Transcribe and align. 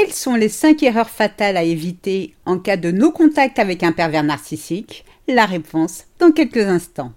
Quelles 0.00 0.14
sont 0.14 0.34
les 0.34 0.48
5 0.48 0.82
erreurs 0.82 1.10
fatales 1.10 1.58
à 1.58 1.62
éviter 1.62 2.34
en 2.46 2.58
cas 2.58 2.78
de 2.78 2.90
no-contact 2.90 3.58
avec 3.58 3.82
un 3.82 3.92
pervers 3.92 4.22
narcissique? 4.22 5.04
La 5.28 5.44
réponse 5.44 6.04
dans 6.18 6.32
quelques 6.32 6.56
instants. 6.56 7.12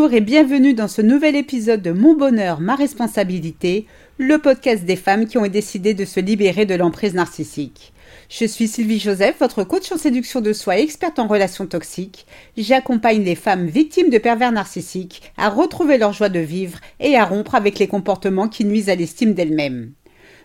Bonjour 0.00 0.16
et 0.16 0.22
bienvenue 0.22 0.72
dans 0.72 0.88
ce 0.88 1.02
nouvel 1.02 1.36
épisode 1.36 1.82
de 1.82 1.90
Mon 1.90 2.14
bonheur, 2.14 2.62
ma 2.62 2.74
responsabilité, 2.74 3.84
le 4.16 4.38
podcast 4.38 4.86
des 4.86 4.96
femmes 4.96 5.26
qui 5.26 5.36
ont 5.36 5.46
décidé 5.46 5.92
de 5.92 6.06
se 6.06 6.20
libérer 6.20 6.64
de 6.64 6.74
l'emprise 6.74 7.12
narcissique. 7.12 7.92
Je 8.30 8.46
suis 8.46 8.66
Sylvie 8.66 8.98
Joseph, 8.98 9.36
votre 9.40 9.62
coach 9.62 9.92
en 9.92 9.98
séduction 9.98 10.40
de 10.40 10.54
soi 10.54 10.78
et 10.78 10.82
experte 10.82 11.18
en 11.18 11.26
relations 11.26 11.66
toxiques. 11.66 12.24
J'accompagne 12.56 13.22
les 13.22 13.34
femmes 13.34 13.66
victimes 13.66 14.08
de 14.08 14.16
pervers 14.16 14.52
narcissiques 14.52 15.20
à 15.36 15.50
retrouver 15.50 15.98
leur 15.98 16.14
joie 16.14 16.30
de 16.30 16.40
vivre 16.40 16.78
et 16.98 17.16
à 17.16 17.26
rompre 17.26 17.54
avec 17.54 17.78
les 17.78 17.86
comportements 17.86 18.48
qui 18.48 18.64
nuisent 18.64 18.88
à 18.88 18.94
l'estime 18.94 19.34
d'elles-mêmes. 19.34 19.92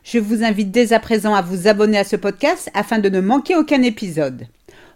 Je 0.04 0.20
vous 0.20 0.44
invite 0.44 0.72
dès 0.72 0.92
à 0.92 1.00
présent 1.00 1.34
à 1.34 1.42
vous 1.42 1.70
abonner 1.70 1.98
à 1.98 2.04
ce 2.04 2.18
podcast 2.18 2.70
afin 2.74 3.00
de 3.00 3.08
ne 3.08 3.22
manquer 3.22 3.56
aucun 3.56 3.84
épisode 3.84 4.48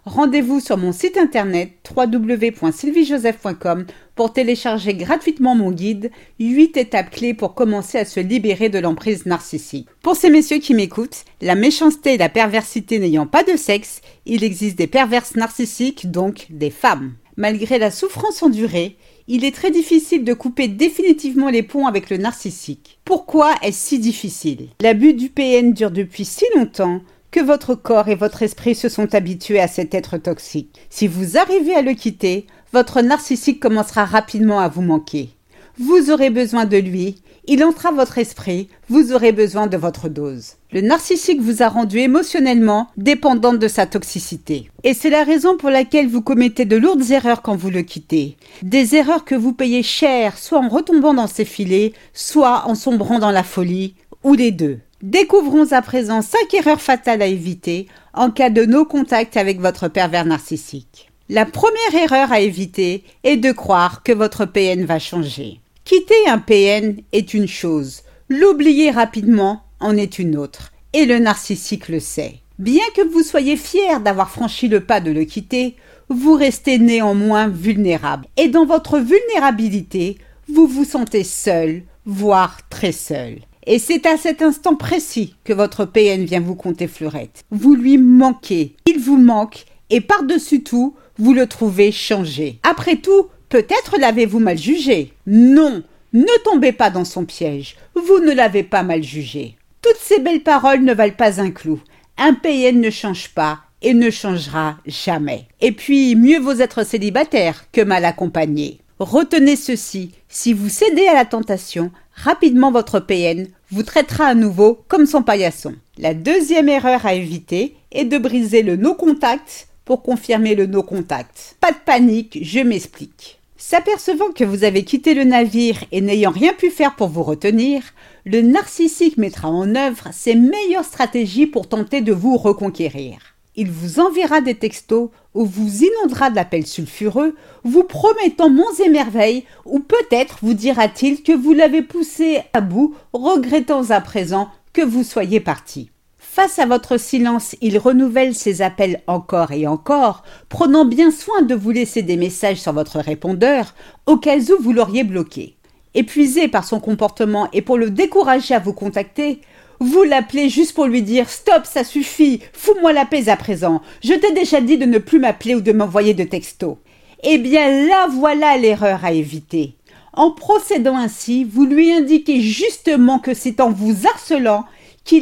rendez-vous 0.04 0.60
sur 0.60 0.76
mon 0.76 0.92
site 0.92 1.16
internet 1.16 1.72
www.sylviejoseph.com 1.94 3.86
pour 4.20 4.34
télécharger 4.34 4.92
gratuitement 4.92 5.54
mon 5.54 5.70
guide 5.70 6.10
8 6.40 6.76
étapes 6.76 7.08
clés 7.08 7.32
pour 7.32 7.54
commencer 7.54 7.96
à 7.96 8.04
se 8.04 8.20
libérer 8.20 8.68
de 8.68 8.78
l'emprise 8.78 9.24
narcissique. 9.24 9.88
Pour 10.02 10.14
ces 10.14 10.28
messieurs 10.28 10.58
qui 10.58 10.74
m'écoutent, 10.74 11.24
la 11.40 11.54
méchanceté 11.54 12.12
et 12.12 12.18
la 12.18 12.28
perversité 12.28 12.98
n'ayant 12.98 13.26
pas 13.26 13.44
de 13.44 13.56
sexe, 13.56 14.02
il 14.26 14.44
existe 14.44 14.76
des 14.76 14.88
perverses 14.88 15.36
narcissiques, 15.36 16.10
donc 16.10 16.48
des 16.50 16.68
femmes. 16.68 17.14
Malgré 17.38 17.78
la 17.78 17.90
souffrance 17.90 18.42
endurée, 18.42 18.98
il 19.26 19.42
est 19.42 19.54
très 19.54 19.70
difficile 19.70 20.22
de 20.22 20.34
couper 20.34 20.68
définitivement 20.68 21.48
les 21.48 21.62
ponts 21.62 21.86
avec 21.86 22.10
le 22.10 22.18
narcissique. 22.18 23.00
Pourquoi 23.06 23.54
est-ce 23.62 23.88
si 23.88 23.98
difficile? 24.00 24.68
L'abus 24.82 25.14
du 25.14 25.30
PN 25.30 25.72
dure 25.72 25.90
depuis 25.90 26.26
si 26.26 26.44
longtemps 26.54 27.00
que 27.30 27.40
votre 27.40 27.74
corps 27.74 28.08
et 28.08 28.16
votre 28.16 28.42
esprit 28.42 28.74
se 28.74 28.88
sont 28.88 29.14
habitués 29.14 29.60
à 29.60 29.68
cet 29.68 29.94
être 29.94 30.18
toxique. 30.18 30.78
Si 30.90 31.06
vous 31.06 31.38
arrivez 31.38 31.74
à 31.74 31.82
le 31.82 31.94
quitter, 31.94 32.46
votre 32.72 33.00
narcissique 33.00 33.60
commencera 33.60 34.04
rapidement 34.04 34.60
à 34.60 34.68
vous 34.68 34.82
manquer. 34.82 35.30
Vous 35.78 36.10
aurez 36.10 36.30
besoin 36.30 36.66
de 36.66 36.76
lui, 36.76 37.16
il 37.46 37.64
entrera 37.64 37.90
votre 37.90 38.18
esprit, 38.18 38.68
vous 38.88 39.12
aurez 39.12 39.32
besoin 39.32 39.66
de 39.66 39.76
votre 39.76 40.08
dose. 40.08 40.52
Le 40.72 40.82
narcissique 40.82 41.40
vous 41.40 41.62
a 41.62 41.68
rendu 41.68 41.98
émotionnellement 41.98 42.88
dépendante 42.96 43.58
de 43.58 43.66
sa 43.66 43.86
toxicité. 43.86 44.70
Et 44.84 44.94
c'est 44.94 45.10
la 45.10 45.24
raison 45.24 45.56
pour 45.56 45.70
laquelle 45.70 46.06
vous 46.06 46.22
commettez 46.22 46.64
de 46.64 46.76
lourdes 46.76 47.10
erreurs 47.10 47.42
quand 47.42 47.56
vous 47.56 47.70
le 47.70 47.82
quittez. 47.82 48.36
Des 48.62 48.94
erreurs 48.94 49.24
que 49.24 49.34
vous 49.34 49.52
payez 49.52 49.82
cher, 49.82 50.38
soit 50.38 50.60
en 50.60 50.68
retombant 50.68 51.14
dans 51.14 51.26
ses 51.26 51.44
filets, 51.44 51.92
soit 52.12 52.68
en 52.68 52.74
sombrant 52.74 53.18
dans 53.18 53.32
la 53.32 53.42
folie, 53.42 53.94
ou 54.22 54.34
les 54.34 54.52
deux. 54.52 54.78
Découvrons 55.02 55.72
à 55.72 55.82
présent 55.82 56.22
5 56.22 56.52
erreurs 56.54 56.80
fatales 56.80 57.22
à 57.22 57.26
éviter 57.26 57.88
en 58.12 58.30
cas 58.30 58.50
de 58.50 58.64
no-contact 58.64 59.36
avec 59.36 59.60
votre 59.60 59.88
pervers 59.88 60.26
narcissique. 60.26 61.09
La 61.32 61.46
première 61.46 61.94
erreur 61.94 62.32
à 62.32 62.40
éviter 62.40 63.04
est 63.22 63.36
de 63.36 63.52
croire 63.52 64.02
que 64.02 64.10
votre 64.10 64.46
PN 64.46 64.84
va 64.84 64.98
changer. 64.98 65.60
Quitter 65.84 66.26
un 66.26 66.38
PN 66.38 66.96
est 67.12 67.34
une 67.34 67.46
chose, 67.46 68.02
l'oublier 68.28 68.90
rapidement 68.90 69.62
en 69.78 69.96
est 69.96 70.18
une 70.18 70.36
autre, 70.36 70.72
et 70.92 71.04
le 71.04 71.20
narcissique 71.20 71.88
le 71.88 72.00
sait. 72.00 72.40
Bien 72.58 72.82
que 72.96 73.08
vous 73.08 73.22
soyez 73.22 73.56
fier 73.56 74.00
d'avoir 74.00 74.28
franchi 74.28 74.66
le 74.66 74.80
pas 74.80 75.00
de 75.00 75.12
le 75.12 75.22
quitter, 75.22 75.76
vous 76.08 76.34
restez 76.34 76.80
néanmoins 76.80 77.46
vulnérable. 77.46 78.26
Et 78.36 78.48
dans 78.48 78.66
votre 78.66 78.98
vulnérabilité, 78.98 80.18
vous 80.52 80.66
vous 80.66 80.84
sentez 80.84 81.22
seul, 81.22 81.84
voire 82.06 82.58
très 82.70 82.90
seul. 82.90 83.38
Et 83.68 83.78
c'est 83.78 84.04
à 84.06 84.16
cet 84.16 84.42
instant 84.42 84.74
précis 84.74 85.36
que 85.44 85.52
votre 85.52 85.84
PN 85.84 86.24
vient 86.24 86.40
vous 86.40 86.56
compter 86.56 86.88
fleurette. 86.88 87.44
Vous 87.52 87.76
lui 87.76 87.98
manquez, 87.98 88.74
il 88.84 88.98
vous 88.98 89.16
manque, 89.16 89.64
et 89.90 90.00
par-dessus 90.00 90.62
tout, 90.62 90.94
vous 91.18 91.34
le 91.34 91.46
trouvez 91.46 91.92
changé. 91.92 92.58
Après 92.62 92.96
tout, 92.96 93.26
peut-être 93.48 93.98
l'avez-vous 93.98 94.38
mal 94.38 94.56
jugé. 94.56 95.12
Non, 95.26 95.82
ne 96.12 96.42
tombez 96.44 96.72
pas 96.72 96.90
dans 96.90 97.04
son 97.04 97.24
piège. 97.24 97.76
Vous 97.94 98.20
ne 98.20 98.32
l'avez 98.32 98.62
pas 98.62 98.82
mal 98.82 99.02
jugé. 99.02 99.56
Toutes 99.82 100.00
ces 100.00 100.20
belles 100.20 100.42
paroles 100.42 100.82
ne 100.82 100.94
valent 100.94 101.14
pas 101.14 101.40
un 101.40 101.50
clou. 101.50 101.80
Un 102.18 102.34
PN 102.34 102.80
ne 102.80 102.90
change 102.90 103.30
pas 103.30 103.60
et 103.82 103.94
ne 103.94 104.10
changera 104.10 104.76
jamais. 104.86 105.46
Et 105.60 105.72
puis, 105.72 106.14
mieux 106.16 106.38
vaut 106.38 106.58
être 106.58 106.84
célibataire 106.84 107.64
que 107.72 107.80
mal 107.80 108.04
accompagné. 108.04 108.80
Retenez 108.98 109.56
ceci, 109.56 110.12
si 110.28 110.52
vous 110.52 110.68
cédez 110.68 111.06
à 111.06 111.14
la 111.14 111.24
tentation, 111.24 111.90
rapidement 112.14 112.70
votre 112.70 113.00
PN 113.00 113.46
vous 113.70 113.82
traitera 113.82 114.26
à 114.26 114.34
nouveau 114.34 114.84
comme 114.88 115.06
son 115.06 115.22
paillasson. 115.22 115.74
La 115.96 116.12
deuxième 116.12 116.68
erreur 116.68 117.06
à 117.06 117.14
éviter 117.14 117.76
est 117.92 118.04
de 118.04 118.18
briser 118.18 118.62
le 118.62 118.76
no-contact 118.76 119.68
pour 119.84 120.02
confirmer 120.02 120.54
le 120.54 120.66
no-contact. 120.66 121.56
Pas 121.60 121.72
de 121.72 121.78
panique, 121.84 122.38
je 122.42 122.60
m'explique. 122.60 123.40
S'apercevant 123.56 124.32
que 124.32 124.44
vous 124.44 124.64
avez 124.64 124.84
quitté 124.84 125.12
le 125.12 125.24
navire 125.24 125.84
et 125.92 126.00
n'ayant 126.00 126.30
rien 126.30 126.54
pu 126.54 126.70
faire 126.70 126.96
pour 126.96 127.08
vous 127.08 127.22
retenir, 127.22 127.82
le 128.24 128.40
narcissique 128.40 129.18
mettra 129.18 129.48
en 129.48 129.74
œuvre 129.74 130.08
ses 130.12 130.34
meilleures 130.34 130.84
stratégies 130.84 131.46
pour 131.46 131.68
tenter 131.68 132.00
de 132.00 132.12
vous 132.12 132.36
reconquérir. 132.36 133.18
Il 133.56 133.70
vous 133.70 134.00
enverra 134.00 134.40
des 134.40 134.54
textos 134.54 135.10
ou 135.34 135.44
vous 135.44 135.82
inondera 135.82 136.30
d'appels 136.30 136.66
sulfureux, 136.66 137.36
vous 137.62 137.84
promettant 137.84 138.48
monts 138.48 138.64
et 138.82 138.88
merveilles, 138.88 139.44
ou 139.66 139.80
peut-être 139.80 140.38
vous 140.42 140.54
dira-t-il 140.54 141.22
que 141.22 141.32
vous 141.32 141.52
l'avez 141.52 141.82
poussé 141.82 142.40
à 142.52 142.62
bout, 142.62 142.94
regrettant 143.12 143.90
à 143.90 144.00
présent 144.00 144.48
que 144.72 144.82
vous 144.82 145.04
soyez 145.04 145.40
parti. 145.40 145.90
Face 146.32 146.60
à 146.60 146.66
votre 146.66 146.96
silence, 146.96 147.56
il 147.60 147.76
renouvelle 147.76 148.36
ses 148.36 148.62
appels 148.62 149.02
encore 149.08 149.50
et 149.50 149.66
encore, 149.66 150.22
prenant 150.48 150.84
bien 150.84 151.10
soin 151.10 151.42
de 151.42 151.56
vous 151.56 151.72
laisser 151.72 152.02
des 152.02 152.16
messages 152.16 152.60
sur 152.60 152.72
votre 152.72 153.00
répondeur, 153.00 153.74
au 154.06 154.16
cas 154.16 154.38
où 154.38 154.62
vous 154.62 154.72
l'auriez 154.72 155.02
bloqué. 155.02 155.56
Épuisé 155.94 156.46
par 156.46 156.62
son 156.62 156.78
comportement 156.78 157.48
et 157.52 157.62
pour 157.62 157.78
le 157.78 157.90
décourager 157.90 158.54
à 158.54 158.60
vous 158.60 158.72
contacter, 158.72 159.40
vous 159.80 160.04
l'appelez 160.04 160.48
juste 160.48 160.72
pour 160.72 160.86
lui 160.86 161.02
dire 161.02 161.28
Stop, 161.28 161.62
ça 161.64 161.82
suffit, 161.82 162.38
fous-moi 162.52 162.92
la 162.92 163.06
paix 163.06 163.28
à 163.28 163.36
présent. 163.36 163.82
Je 164.04 164.14
t'ai 164.14 164.32
déjà 164.32 164.60
dit 164.60 164.78
de 164.78 164.86
ne 164.86 164.98
plus 164.98 165.18
m'appeler 165.18 165.56
ou 165.56 165.60
de 165.60 165.72
m'envoyer 165.72 166.14
de 166.14 166.22
textos. 166.22 166.76
Eh 167.24 167.38
bien 167.38 167.88
là 167.88 168.06
voilà 168.08 168.56
l'erreur 168.56 169.04
à 169.04 169.10
éviter. 169.10 169.74
En 170.12 170.30
procédant 170.30 170.96
ainsi, 170.96 171.42
vous 171.42 171.66
lui 171.66 171.92
indiquez 171.92 172.40
justement 172.40 173.18
que 173.18 173.34
c'est 173.34 173.60
en 173.60 173.72
vous 173.72 174.06
harcelant 174.06 174.64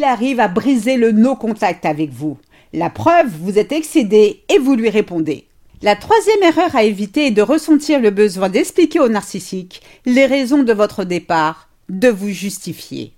arrive 0.04 0.40
à 0.40 0.48
briser 0.48 0.96
le 0.96 1.12
no-contact 1.12 1.86
avec 1.86 2.10
vous. 2.10 2.38
La 2.72 2.90
preuve, 2.90 3.30
vous 3.40 3.58
êtes 3.58 3.72
excédé 3.72 4.42
et 4.48 4.58
vous 4.58 4.74
lui 4.74 4.90
répondez. 4.90 5.46
La 5.80 5.96
troisième 5.96 6.42
erreur 6.42 6.74
à 6.76 6.84
éviter 6.84 7.28
est 7.28 7.32
de 7.32 7.42
ressentir 7.42 8.00
le 8.00 8.10
besoin 8.10 8.48
d'expliquer 8.48 9.00
au 9.00 9.08
narcissique 9.08 9.80
les 10.04 10.26
raisons 10.26 10.62
de 10.62 10.72
votre 10.72 11.04
départ, 11.04 11.68
de 11.88 12.08
vous 12.08 12.30
justifier. 12.30 13.12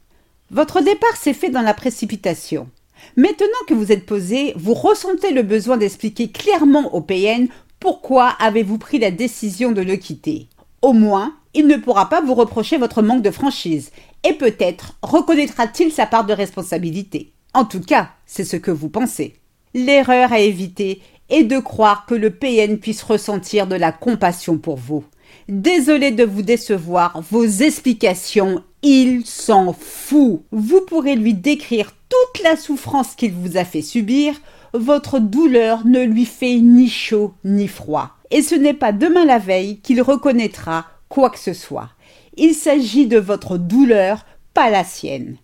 Votre 0.51 0.81
départ 0.81 1.17
s'est 1.17 1.33
fait 1.33 1.51
dans 1.51 1.63
la 1.63 1.75
précipitation. 1.75 2.69
Maintenant 3.17 3.47
que 3.67 3.75
vous 3.75 3.93
êtes 3.93 4.07
posé, 4.07 4.53
vous 4.57 4.75
ressentez 4.75 5.33
le 5.33 5.43
besoin 5.43 5.77
d'expliquer 5.77 6.31
clairement 6.31 6.95
au 6.95 7.01
PN 7.01 7.49
pourquoi 7.81 8.29
avez-vous 8.39 8.77
pris 8.77 8.99
la 8.99 9.11
décision 9.11 9.73
de 9.73 9.81
le 9.81 9.97
quitter. 9.97 10.49
Au 10.83 10.93
moins, 10.93 11.35
il 11.53 11.67
ne 11.67 11.77
pourra 11.77 12.09
pas 12.09 12.21
vous 12.21 12.35
reprocher 12.35 12.79
votre 12.79 13.03
manque 13.03 13.23
de 13.23 13.31
franchise, 13.31 13.91
et 14.25 14.35
peut-être 14.35 14.95
reconnaîtra-t-il 15.03 15.93
sa 15.93 16.07
part 16.07 16.25
de 16.25 16.33
responsabilité. 16.33 17.33
En 17.53 17.65
tout 17.65 17.81
cas, 17.81 18.11
c'est 18.27 18.45
ce 18.45 18.57
que 18.57 18.71
vous 18.71 18.89
pensez. 18.89 19.35
L'erreur 19.75 20.33
à 20.33 20.41
éviter 20.41 21.03
est 21.29 21.45
de 21.45 21.59
croire 21.59 22.07
que 22.07 22.15
le 22.15 22.31
PN 22.31 22.79
puisse 22.79 23.03
ressentir 23.03 23.67
de 23.67 23.77
la 23.77 23.93
compassion 23.93 24.59
pour 24.59 24.77
vous. 24.77 25.05
Désolé 25.49 26.11
de 26.11 26.25
vous 26.25 26.43
décevoir, 26.43 27.21
vos 27.31 27.45
explications, 27.45 28.63
il 28.83 29.27
s'en 29.27 29.73
fout. 29.73 30.43
Vous 30.51 30.81
pourrez 30.87 31.15
lui 31.15 31.35
décrire 31.35 31.93
toute 32.09 32.43
la 32.43 32.57
souffrance 32.57 33.15
qu'il 33.15 33.33
vous 33.33 33.57
a 33.57 33.65
fait 33.65 33.83
subir, 33.83 34.35
votre 34.73 35.19
douleur 35.19 35.87
ne 35.87 36.03
lui 36.03 36.25
fait 36.25 36.59
ni 36.59 36.89
chaud 36.89 37.35
ni 37.45 37.69
froid. 37.69 38.17
Et 38.31 38.43
ce 38.43 38.55
n'est 38.55 38.75
pas 38.75 38.93
demain 38.93 39.25
la 39.25 39.39
veille 39.39 39.79
qu'il 39.81 40.03
reconnaîtra 40.03 40.87
quoi 41.09 41.31
que 41.31 41.39
ce 41.39 41.53
soit. 41.53 41.91
Il 42.37 42.55
s'agit 42.55 43.07
de 43.07 43.19
votre 43.19 43.59
douleur, 43.59 44.25
pas 44.55 44.71
la 44.71 44.85
sienne. 44.85 45.37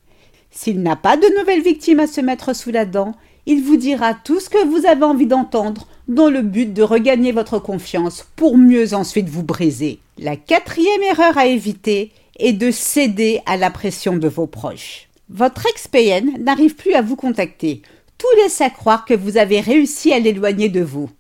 S'il 0.50 0.82
n'a 0.82 0.96
pas 0.96 1.16
de 1.16 1.38
nouvelles 1.38 1.62
victimes 1.62 2.00
à 2.00 2.06
se 2.06 2.20
mettre 2.20 2.54
sous 2.54 2.70
la 2.70 2.86
dent, 2.86 3.14
il 3.46 3.62
vous 3.62 3.76
dira 3.76 4.14
tout 4.14 4.40
ce 4.40 4.48
que 4.48 4.64
vous 4.66 4.86
avez 4.86 5.04
envie 5.04 5.26
d'entendre 5.26 5.86
dans 6.08 6.30
le 6.30 6.42
but 6.42 6.72
de 6.72 6.82
regagner 6.82 7.32
votre 7.32 7.58
confiance 7.58 8.26
pour 8.36 8.56
mieux 8.56 8.94
ensuite 8.94 9.28
vous 9.28 9.42
briser. 9.42 9.98
La 10.18 10.36
quatrième 10.36 11.02
erreur 11.02 11.36
à 11.36 11.46
éviter 11.46 12.12
est 12.38 12.52
de 12.52 12.70
céder 12.70 13.40
à 13.46 13.56
la 13.56 13.70
pression 13.70 14.16
de 14.16 14.28
vos 14.28 14.46
proches. 14.46 15.08
Votre 15.28 15.66
ex-PN 15.66 16.42
n'arrive 16.42 16.76
plus 16.76 16.94
à 16.94 17.02
vous 17.02 17.16
contacter. 17.16 17.82
Tout 18.18 18.26
laisse 18.36 18.60
à 18.60 18.70
croire 18.70 19.04
que 19.04 19.14
vous 19.14 19.36
avez 19.36 19.60
réussi 19.60 20.12
à 20.12 20.18
l'éloigner 20.20 20.68
de 20.68 20.82
vous. 20.82 21.10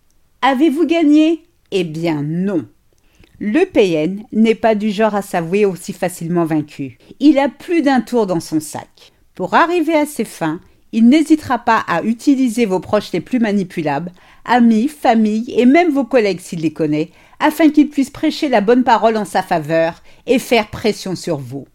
Avez-vous 0.42 0.86
gagné? 0.86 1.42
Eh 1.70 1.84
bien 1.84 2.22
non. 2.22 2.66
Le 3.38 3.64
PN 3.66 4.22
n'est 4.32 4.54
pas 4.54 4.74
du 4.74 4.90
genre 4.90 5.14
à 5.14 5.22
s'avouer 5.22 5.66
aussi 5.66 5.92
facilement 5.92 6.44
vaincu. 6.44 6.98
Il 7.20 7.38
a 7.38 7.48
plus 7.48 7.82
d'un 7.82 8.00
tour 8.00 8.26
dans 8.26 8.40
son 8.40 8.60
sac. 8.60 9.12
Pour 9.34 9.54
arriver 9.54 9.94
à 9.94 10.06
ses 10.06 10.24
fins, 10.24 10.60
il 10.92 11.08
n'hésitera 11.08 11.58
pas 11.58 11.84
à 11.88 12.02
utiliser 12.02 12.64
vos 12.64 12.80
proches 12.80 13.12
les 13.12 13.20
plus 13.20 13.38
manipulables, 13.38 14.12
amis, 14.46 14.88
famille 14.88 15.52
et 15.54 15.66
même 15.66 15.90
vos 15.90 16.04
collègues 16.04 16.40
s'il 16.40 16.60
les 16.60 16.72
connaît, 16.72 17.10
afin 17.38 17.68
qu'ils 17.68 17.90
puissent 17.90 18.08
prêcher 18.08 18.48
la 18.48 18.62
bonne 18.62 18.84
parole 18.84 19.18
en 19.18 19.26
sa 19.26 19.42
faveur 19.42 20.02
et 20.26 20.38
faire 20.38 20.68
pression 20.68 21.14
sur 21.14 21.36
vous. 21.36 21.66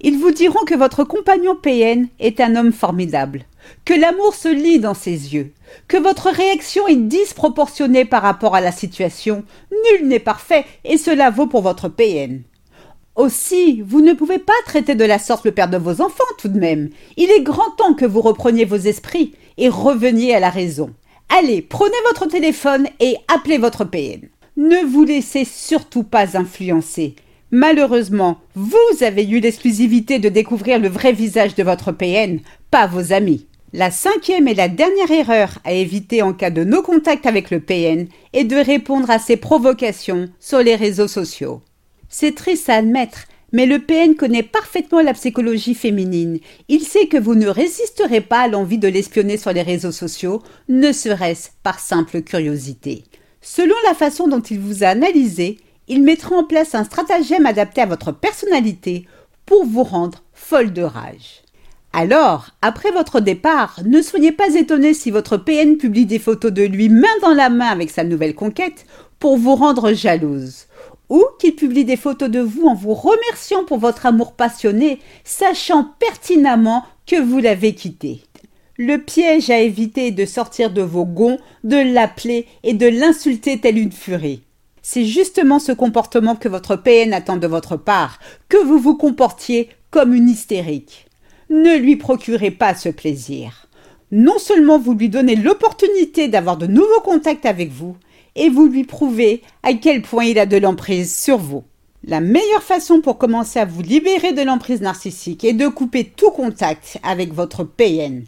Ils 0.00 0.16
vous 0.16 0.30
diront 0.30 0.64
que 0.64 0.74
votre 0.74 1.04
compagnon 1.04 1.54
PN 1.54 2.08
est 2.20 2.40
un 2.40 2.56
homme 2.56 2.72
formidable, 2.72 3.44
que 3.84 3.94
l'amour 3.94 4.34
se 4.34 4.48
lit 4.48 4.78
dans 4.78 4.94
ses 4.94 5.34
yeux, 5.34 5.52
que 5.88 5.96
votre 5.96 6.30
réaction 6.30 6.86
est 6.88 6.96
disproportionnée 6.96 8.04
par 8.04 8.22
rapport 8.22 8.54
à 8.54 8.60
la 8.60 8.72
situation. 8.72 9.44
Nul 9.70 10.08
n'est 10.08 10.18
parfait, 10.18 10.64
et 10.84 10.96
cela 10.96 11.30
vaut 11.30 11.46
pour 11.46 11.62
votre 11.62 11.88
PN. 11.88 12.42
Aussi, 13.16 13.82
vous 13.82 14.00
ne 14.00 14.14
pouvez 14.14 14.38
pas 14.38 14.52
traiter 14.64 14.94
de 14.94 15.04
la 15.04 15.18
sorte 15.18 15.44
le 15.44 15.52
père 15.52 15.68
de 15.68 15.76
vos 15.76 16.00
enfants 16.00 16.24
tout 16.38 16.48
de 16.48 16.58
même. 16.58 16.90
Il 17.16 17.30
est 17.30 17.42
grand 17.42 17.70
temps 17.76 17.94
que 17.94 18.06
vous 18.06 18.20
repreniez 18.20 18.64
vos 18.64 18.76
esprits 18.76 19.34
et 19.58 19.68
reveniez 19.68 20.34
à 20.34 20.40
la 20.40 20.50
raison. 20.50 20.90
Allez, 21.28 21.60
prenez 21.60 21.96
votre 22.06 22.26
téléphone 22.26 22.86
et 22.98 23.16
appelez 23.28 23.58
votre 23.58 23.84
PN. 23.84 24.28
Ne 24.56 24.84
vous 24.84 25.04
laissez 25.04 25.44
surtout 25.44 26.02
pas 26.02 26.36
influencer. 26.38 27.14
Malheureusement, 27.50 28.38
vous 28.54 29.02
avez 29.04 29.28
eu 29.28 29.40
l'exclusivité 29.40 30.18
de 30.18 30.28
découvrir 30.28 30.78
le 30.78 30.88
vrai 30.88 31.12
visage 31.12 31.54
de 31.56 31.62
votre 31.62 31.92
PN, 31.92 32.40
pas 32.70 32.86
vos 32.86 33.12
amis. 33.12 33.46
La 33.72 33.92
cinquième 33.92 34.48
et 34.48 34.54
la 34.54 34.68
dernière 34.68 35.12
erreur 35.12 35.58
à 35.62 35.72
éviter 35.72 36.22
en 36.22 36.32
cas 36.32 36.50
de 36.50 36.64
no-contact 36.64 37.24
avec 37.24 37.52
le 37.52 37.60
PN 37.60 38.08
est 38.32 38.42
de 38.42 38.56
répondre 38.56 39.08
à 39.08 39.20
ses 39.20 39.36
provocations 39.36 40.28
sur 40.40 40.58
les 40.58 40.74
réseaux 40.74 41.06
sociaux. 41.06 41.60
C'est 42.08 42.34
triste 42.34 42.68
à 42.68 42.74
admettre, 42.74 43.28
mais 43.52 43.66
le 43.66 43.78
PN 43.78 44.16
connaît 44.16 44.42
parfaitement 44.42 45.02
la 45.02 45.14
psychologie 45.14 45.74
féminine. 45.74 46.40
Il 46.68 46.80
sait 46.80 47.06
que 47.06 47.16
vous 47.16 47.36
ne 47.36 47.46
résisterez 47.46 48.20
pas 48.20 48.40
à 48.40 48.48
l'envie 48.48 48.78
de 48.78 48.88
l'espionner 48.88 49.36
sur 49.36 49.52
les 49.52 49.62
réseaux 49.62 49.92
sociaux, 49.92 50.42
ne 50.68 50.90
serait-ce 50.90 51.50
par 51.62 51.78
simple 51.78 52.22
curiosité. 52.22 53.04
Selon 53.40 53.76
la 53.84 53.94
façon 53.94 54.26
dont 54.26 54.40
il 54.40 54.58
vous 54.58 54.82
a 54.82 54.88
analysé, 54.88 55.60
il 55.86 56.02
mettra 56.02 56.34
en 56.34 56.44
place 56.44 56.74
un 56.74 56.82
stratagème 56.82 57.46
adapté 57.46 57.80
à 57.80 57.86
votre 57.86 58.10
personnalité 58.10 59.06
pour 59.46 59.64
vous 59.64 59.84
rendre 59.84 60.24
folle 60.32 60.72
de 60.72 60.82
rage. 60.82 61.42
Alors, 61.92 62.50
après 62.62 62.92
votre 62.92 63.18
départ, 63.18 63.80
ne 63.84 64.00
soyez 64.00 64.30
pas 64.30 64.54
étonné 64.54 64.94
si 64.94 65.10
votre 65.10 65.36
PN 65.36 65.76
publie 65.76 66.06
des 66.06 66.20
photos 66.20 66.52
de 66.52 66.62
lui 66.62 66.88
main 66.88 67.08
dans 67.20 67.34
la 67.34 67.50
main 67.50 67.66
avec 67.66 67.90
sa 67.90 68.04
nouvelle 68.04 68.36
conquête 68.36 68.86
pour 69.18 69.36
vous 69.36 69.56
rendre 69.56 69.92
jalouse. 69.92 70.66
Ou 71.08 71.24
qu'il 71.40 71.56
publie 71.56 71.84
des 71.84 71.96
photos 71.96 72.30
de 72.30 72.38
vous 72.38 72.62
en 72.66 72.74
vous 72.74 72.94
remerciant 72.94 73.64
pour 73.64 73.78
votre 73.78 74.06
amour 74.06 74.34
passionné, 74.34 75.00
sachant 75.24 75.84
pertinemment 75.98 76.84
que 77.06 77.20
vous 77.20 77.40
l'avez 77.40 77.74
quitté. 77.74 78.22
Le 78.78 78.98
piège 78.98 79.50
à 79.50 79.58
éviter 79.58 80.06
est 80.06 80.12
de 80.12 80.24
sortir 80.24 80.70
de 80.70 80.82
vos 80.82 81.04
gonds, 81.04 81.38
de 81.64 81.76
l'appeler 81.76 82.46
et 82.62 82.72
de 82.72 82.86
l'insulter 82.86 83.58
telle 83.58 83.78
une 83.78 83.92
furie. 83.92 84.42
C'est 84.80 85.04
justement 85.04 85.58
ce 85.58 85.72
comportement 85.72 86.36
que 86.36 86.48
votre 86.48 86.76
PN 86.76 87.12
attend 87.12 87.36
de 87.36 87.48
votre 87.48 87.76
part, 87.76 88.20
que 88.48 88.56
vous 88.56 88.78
vous 88.78 88.96
comportiez 88.96 89.70
comme 89.90 90.14
une 90.14 90.28
hystérique. 90.28 91.09
Ne 91.50 91.76
lui 91.76 91.96
procurez 91.96 92.52
pas 92.52 92.76
ce 92.76 92.88
plaisir. 92.88 93.66
Non 94.12 94.38
seulement 94.38 94.78
vous 94.78 94.94
lui 94.94 95.08
donnez 95.08 95.34
l'opportunité 95.34 96.28
d'avoir 96.28 96.56
de 96.56 96.68
nouveaux 96.68 97.00
contacts 97.02 97.44
avec 97.44 97.72
vous, 97.72 97.96
et 98.36 98.48
vous 98.48 98.68
lui 98.68 98.84
prouvez 98.84 99.42
à 99.64 99.74
quel 99.74 100.02
point 100.02 100.24
il 100.24 100.38
a 100.38 100.46
de 100.46 100.56
l'emprise 100.56 101.12
sur 101.12 101.38
vous. 101.38 101.64
La 102.04 102.20
meilleure 102.20 102.62
façon 102.62 103.00
pour 103.00 103.18
commencer 103.18 103.58
à 103.58 103.64
vous 103.64 103.82
libérer 103.82 104.32
de 104.32 104.42
l'emprise 104.42 104.80
narcissique 104.80 105.42
est 105.42 105.52
de 105.52 105.66
couper 105.66 106.04
tout 106.04 106.30
contact 106.30 106.98
avec 107.02 107.34
votre 107.34 107.64
PN. 107.64 108.22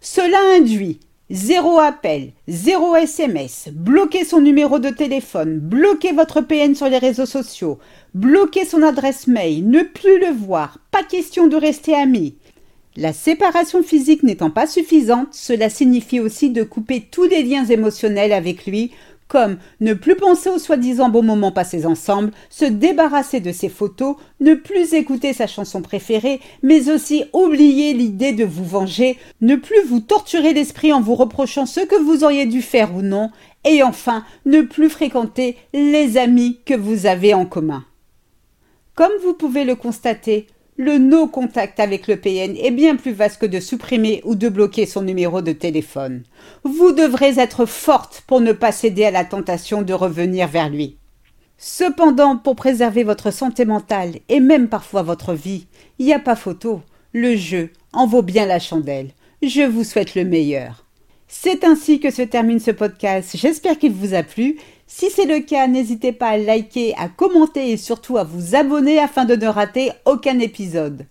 Cela 0.00 0.38
induit 0.56 1.00
Zéro 1.30 1.78
appel, 1.78 2.32
zéro 2.46 2.96
SMS, 2.96 3.68
bloquer 3.70 4.24
son 4.24 4.40
numéro 4.40 4.78
de 4.78 4.88
téléphone, 4.88 5.58
bloquer 5.58 6.12
votre 6.12 6.40
PN 6.40 6.74
sur 6.74 6.88
les 6.88 6.96
réseaux 6.96 7.26
sociaux, 7.26 7.78
bloquer 8.14 8.64
son 8.64 8.82
adresse 8.82 9.26
mail, 9.26 9.68
ne 9.68 9.82
plus 9.82 10.18
le 10.20 10.32
voir, 10.32 10.78
pas 10.90 11.02
question 11.02 11.46
de 11.46 11.56
rester 11.56 11.94
amis. 11.94 12.38
La 13.00 13.12
séparation 13.12 13.84
physique 13.84 14.24
n'étant 14.24 14.50
pas 14.50 14.66
suffisante, 14.66 15.28
cela 15.30 15.70
signifie 15.70 16.18
aussi 16.18 16.50
de 16.50 16.64
couper 16.64 17.00
tous 17.00 17.22
les 17.22 17.44
liens 17.44 17.64
émotionnels 17.64 18.32
avec 18.32 18.66
lui 18.66 18.90
comme 19.28 19.58
ne 19.80 19.94
plus 19.94 20.16
penser 20.16 20.48
aux 20.50 20.58
soi-disant 20.58 21.08
bons 21.08 21.22
moments 21.22 21.52
passés 21.52 21.86
ensemble, 21.86 22.32
se 22.50 22.64
débarrasser 22.64 23.38
de 23.38 23.52
ses 23.52 23.68
photos, 23.68 24.16
ne 24.40 24.54
plus 24.54 24.94
écouter 24.94 25.32
sa 25.32 25.46
chanson 25.46 25.80
préférée, 25.80 26.40
mais 26.64 26.90
aussi 26.90 27.24
oublier 27.32 27.92
l'idée 27.92 28.32
de 28.32 28.44
vous 28.44 28.64
venger, 28.64 29.16
ne 29.42 29.54
plus 29.54 29.82
vous 29.86 30.00
torturer 30.00 30.52
l'esprit 30.52 30.92
en 30.92 31.00
vous 31.00 31.14
reprochant 31.14 31.66
ce 31.66 31.80
que 31.80 32.02
vous 32.02 32.24
auriez 32.24 32.46
dû 32.46 32.62
faire 32.62 32.96
ou 32.96 33.02
non, 33.02 33.30
et 33.64 33.84
enfin 33.84 34.24
ne 34.44 34.62
plus 34.62 34.88
fréquenter 34.88 35.56
les 35.72 36.16
amis 36.16 36.58
que 36.64 36.74
vous 36.74 37.06
avez 37.06 37.34
en 37.34 37.46
commun. 37.46 37.84
Comme 38.94 39.12
vous 39.22 39.34
pouvez 39.34 39.64
le 39.64 39.76
constater, 39.76 40.46
le 40.78 40.96
no-contact 40.98 41.80
avec 41.80 42.06
le 42.06 42.16
PN 42.16 42.56
est 42.56 42.70
bien 42.70 42.94
plus 42.94 43.10
vaste 43.10 43.40
que 43.40 43.46
de 43.46 43.58
supprimer 43.58 44.22
ou 44.24 44.36
de 44.36 44.48
bloquer 44.48 44.86
son 44.86 45.02
numéro 45.02 45.42
de 45.42 45.50
téléphone. 45.50 46.22
Vous 46.62 46.92
devrez 46.92 47.40
être 47.40 47.66
forte 47.66 48.22
pour 48.28 48.40
ne 48.40 48.52
pas 48.52 48.70
céder 48.70 49.04
à 49.04 49.10
la 49.10 49.24
tentation 49.24 49.82
de 49.82 49.92
revenir 49.92 50.46
vers 50.46 50.70
lui. 50.70 50.96
Cependant, 51.58 52.36
pour 52.36 52.54
préserver 52.54 53.02
votre 53.02 53.32
santé 53.32 53.64
mentale 53.64 54.20
et 54.28 54.38
même 54.38 54.68
parfois 54.68 55.02
votre 55.02 55.34
vie, 55.34 55.66
il 55.98 56.06
n'y 56.06 56.14
a 56.14 56.20
pas 56.20 56.36
photo. 56.36 56.80
Le 57.12 57.34
jeu 57.34 57.70
en 57.92 58.06
vaut 58.06 58.22
bien 58.22 58.46
la 58.46 58.60
chandelle. 58.60 59.10
Je 59.42 59.62
vous 59.62 59.82
souhaite 59.82 60.14
le 60.14 60.24
meilleur. 60.24 60.84
C'est 61.26 61.64
ainsi 61.64 61.98
que 61.98 62.12
se 62.12 62.22
termine 62.22 62.60
ce 62.60 62.70
podcast. 62.70 63.36
J'espère 63.36 63.78
qu'il 63.78 63.92
vous 63.92 64.14
a 64.14 64.22
plu. 64.22 64.58
Si 64.90 65.10
c'est 65.10 65.26
le 65.26 65.40
cas, 65.40 65.66
n'hésitez 65.66 66.12
pas 66.12 66.28
à 66.28 66.38
liker, 66.38 66.94
à 66.96 67.08
commenter 67.08 67.72
et 67.72 67.76
surtout 67.76 68.16
à 68.16 68.24
vous 68.24 68.56
abonner 68.56 68.98
afin 68.98 69.26
de 69.26 69.36
ne 69.36 69.46
rater 69.46 69.92
aucun 70.06 70.38
épisode. 70.38 71.04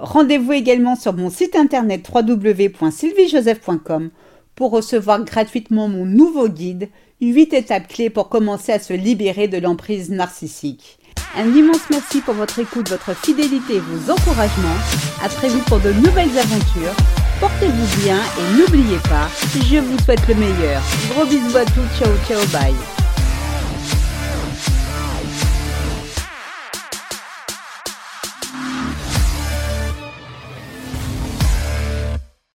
Rendez-vous 0.00 0.52
également 0.52 0.96
sur 0.96 1.12
mon 1.12 1.30
site 1.30 1.54
internet 1.54 2.04
www.sylviejoseph.com 2.12 4.10
pour 4.56 4.72
recevoir 4.72 5.24
gratuitement 5.24 5.86
mon 5.86 6.04
nouveau 6.04 6.48
guide 6.48 6.88
8 7.20 7.54
étapes 7.54 7.86
clés 7.86 8.10
pour 8.10 8.28
commencer 8.28 8.72
à 8.72 8.80
se 8.80 8.92
libérer 8.92 9.46
de 9.46 9.58
l'emprise 9.58 10.10
narcissique. 10.10 10.98
Un 11.36 11.54
immense 11.54 11.88
merci 11.90 12.20
pour 12.22 12.34
votre 12.34 12.58
écoute, 12.58 12.90
votre 12.90 13.14
fidélité 13.14 13.76
et 13.76 13.80
vos 13.80 14.10
encouragements. 14.10 14.80
À 15.22 15.28
très 15.28 15.48
vite 15.48 15.64
pour 15.66 15.78
de 15.78 15.92
nouvelles 15.92 16.36
aventures. 16.36 16.96
Portez-vous 17.38 18.02
bien 18.02 18.18
et 18.18 18.56
n'oubliez 18.58 18.98
pas, 19.04 19.28
je 19.54 19.78
vous 19.78 19.98
souhaite 20.00 20.26
le 20.26 20.34
meilleur. 20.34 20.82
Gros 21.10 21.24
bisous 21.24 21.56
à 21.56 21.64
tous, 21.64 21.86
ciao 21.98 22.12
ciao, 22.26 22.44
bye. 22.52 22.91